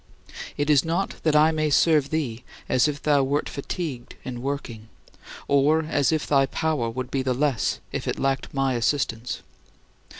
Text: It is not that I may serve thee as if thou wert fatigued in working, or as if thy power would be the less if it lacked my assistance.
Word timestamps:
It 0.57 0.71
is 0.71 0.83
not 0.83 1.17
that 1.21 1.35
I 1.35 1.51
may 1.51 1.69
serve 1.69 2.09
thee 2.09 2.43
as 2.67 2.87
if 2.87 3.03
thou 3.03 3.21
wert 3.21 3.47
fatigued 3.47 4.15
in 4.23 4.41
working, 4.41 4.89
or 5.47 5.83
as 5.83 6.11
if 6.11 6.25
thy 6.25 6.47
power 6.47 6.89
would 6.89 7.11
be 7.11 7.21
the 7.21 7.35
less 7.35 7.79
if 7.91 8.07
it 8.07 8.17
lacked 8.17 8.51
my 8.51 8.73
assistance. 8.73 9.43